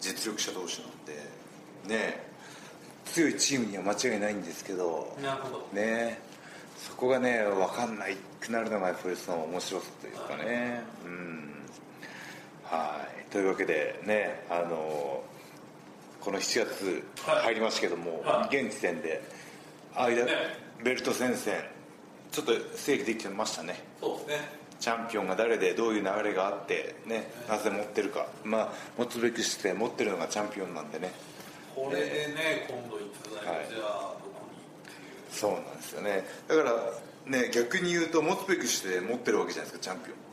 [0.00, 2.29] 実力者同士なんでね
[3.06, 5.68] 強いチームには間違いないんですけどなるほど。
[5.72, 6.20] ね
[6.76, 10.82] そこがね分かんないくなるのがやっぱりその面白さというかね。
[11.04, 11.50] うん。
[12.64, 13.30] はい。
[13.30, 15.22] というわけでねあの
[16.20, 17.42] この7月はい。
[17.44, 18.56] 入りましたけども、はい。
[18.56, 19.22] 現時点で
[19.94, 20.26] 間、ね。
[20.82, 21.62] ベルト戦線
[22.30, 23.82] ちょっと整理できてましたね。
[24.00, 31.12] そうですねチャンピオンが誰でどういう流れがあって、ね、なぜ持ってるか、まあ、持つべきして持ってるのがチャンピオンなんでね
[31.74, 35.28] これでね今度逸材がはいじゃあどこにってい。
[35.30, 36.24] うそうなんですよね。
[36.48, 36.72] だから
[37.26, 40.30] ね逆に言うと持つべきして持ってるわけじゃないですかチャンピオン。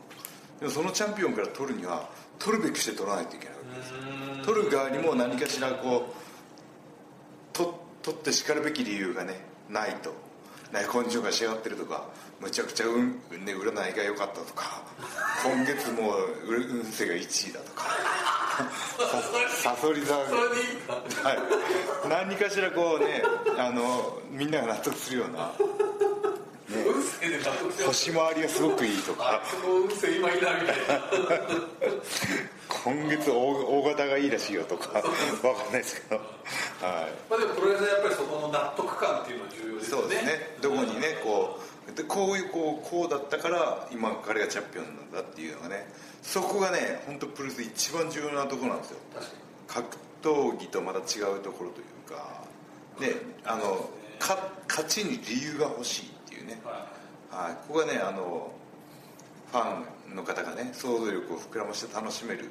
[0.59, 2.09] でもそのチャンピオンから取るには
[2.39, 3.85] 取るべきして取らないといけないわけで
[4.41, 10.11] す取る側にも何かしらこうと取ってしかるべき理由がねないと、
[10.71, 12.07] ね、根性が仕上がってるとか
[12.39, 13.11] むちゃくちゃ運、
[13.45, 14.83] ね、占いが良かったとか
[15.43, 17.85] 今月もう運勢が1位だとか
[18.57, 18.65] さ
[19.51, 23.21] さそり座はい、何かしらこうね
[23.57, 25.51] あのみんなが納得するような。
[26.69, 29.41] 運勢で納得してます星回りがすごくいいとか。
[32.83, 34.97] 今月大大型がいいらしいよとか。
[34.97, 35.09] わか
[35.69, 36.23] んないですけど、は
[37.29, 40.01] まあでもプロレスはやっぱりそこの納得感っていうのは重要い、ですよね。
[40.01, 40.57] そうですね。
[40.61, 45.87] どこにねこうでこういうこうこうだったから今彼がチャンピオンなんだっていうのがね
[46.27, 48.97] そこがね本当プロレスで一番重要なところなんですよ。
[49.65, 52.43] 格闘技とまた違うところというか
[52.99, 53.13] ね
[53.45, 56.59] あのか勝ちに理由が欲しいっていうね。
[56.65, 56.85] は
[57.31, 58.51] はい、ここがねあの
[59.51, 59.77] ファ
[60.11, 62.49] ンの方がね想像力を膨らまして楽しめる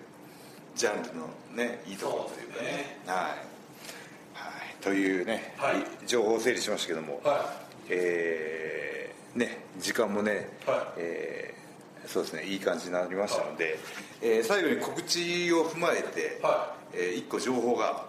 [0.74, 2.68] ジャンルのねいいところというかね。
[2.70, 2.98] ね。
[3.04, 3.26] はい、は
[4.80, 5.76] い、というね、はい。
[6.06, 7.28] 情報を整理しましたけども、い。
[7.28, 7.52] は
[7.90, 10.80] えーね時間もね、はい。
[10.96, 11.65] えー
[12.06, 13.78] そうですねいい感じになりましたので、
[14.22, 18.04] えー最後に告知を踏まえて、はえ1個情報が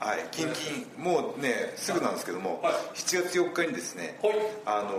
[0.00, 2.74] はい、近々もうねすぐなんですけども、はい。
[2.94, 4.34] 7月4日にですね、はい。
[4.66, 4.90] あの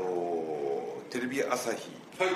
[1.09, 2.29] ーテレビ朝日はい。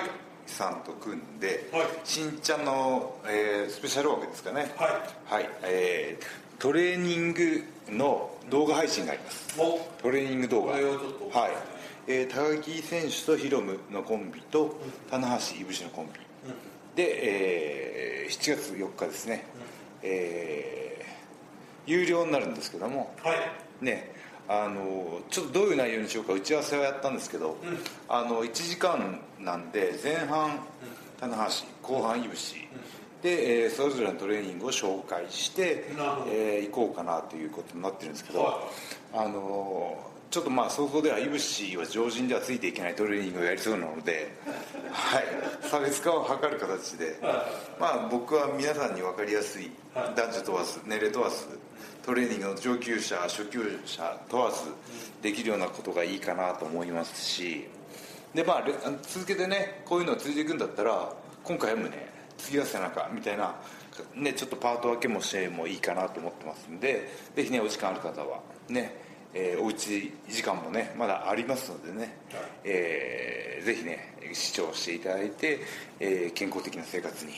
[0.46, 1.84] さんと組んで、はい。
[2.04, 4.72] しんちゃんの、えースペシャル枠ですかね。
[4.78, 5.34] はい。
[5.36, 9.56] はい、えートレーニングの動画配信があります。
[9.60, 9.80] お。
[10.02, 10.72] トレーニング動画。
[10.74, 10.82] はい、
[12.08, 14.78] えー高木選手とヒロムのコンビと
[15.10, 16.12] 棚橋いぶしのコンビ。
[16.96, 19.46] で、えー7月4日ですね、
[20.04, 21.18] えー
[21.90, 23.14] 有料になるんですけども。
[23.24, 23.38] はい。
[23.86, 24.12] ね
[24.50, 27.58] あのちょっとどういう内容にしようか打ち合わせはやったんですけど、
[28.08, 30.60] あの1時間なんで前半
[31.20, 31.36] 棚
[31.84, 32.56] 橋後半いぶし、
[33.22, 35.88] で、えーそれぞれのトレーニングを紹介して
[36.30, 38.70] えー行こうかなということになってるんですけど、は
[39.14, 39.98] あの
[40.30, 44.34] ちょっとまあ想像ではいぶしは常人ではついていけないトレーニングをやりそうなので、
[44.92, 45.24] はい、
[45.62, 47.18] 差別化を図る形で、
[47.80, 50.16] まあ、僕は皆さんに分かりやすいはい。
[50.16, 51.60] 男女問わず年齢問わず
[52.06, 54.58] トレーニングの上級者初級者問わず
[55.22, 57.68] できるようなことがいいかなと思いますし。
[58.34, 58.74] でまあれ
[59.04, 61.12] 続けてねこういうのを続いていくんだったら
[61.44, 63.56] 今回もね次は背中みたいな、
[64.14, 72.42] ね、ちょっとパート分けもしてもいいかなと思ってますんでぜひねお時間ある方はね、えーおうち時間もねまだありますのでね、はい。
[72.66, 75.60] えーぜひね視聴していただいて、
[76.00, 77.32] えー健康的な生活に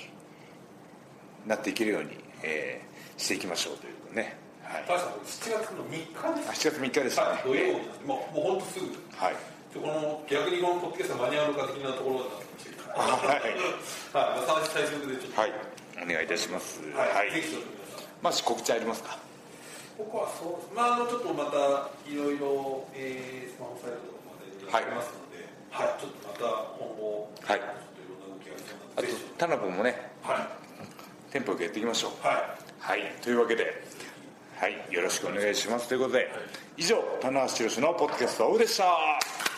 [1.47, 2.09] なっていけるように、
[2.43, 2.89] えー
[3.21, 7.27] していきましょうということでね、はい、確かに7月の3日です7月3日でしたね。
[7.31, 8.85] はい土曜日なんでもう本当すぐ。
[9.17, 9.35] はい。
[9.73, 13.37] この逆にこのポッドキャスト間に合うのか的なところになってきてるからはい。
[13.37, 13.53] はい
[14.13, 15.41] まあ最最速でちょっと。
[15.41, 15.53] はい。
[16.01, 16.79] お願いいたします。
[16.95, 17.67] はい、ぜひちょっと。
[17.69, 19.17] 皆さんまあ告知ありますか？
[19.99, 25.43] ここはそうまああのちょっとまたいろいろ、えー、スマホサイトとかまでやってますので、
[25.75, 25.99] はい。
[25.99, 27.59] ちょっとまた今後、はい。
[27.59, 31.33] ちょっといろんな動きがありそうあとなのでぜひタナポもねはい。
[31.33, 32.25] テンポよくやっていきましょう。
[32.25, 32.35] はい。
[32.79, 33.11] はい。
[33.21, 33.83] というわけで
[34.55, 34.87] はい。
[34.89, 35.89] よろしくお願いします。
[35.89, 36.31] ということで
[36.77, 39.48] 以上棚橋宏のポッドキャストオフでした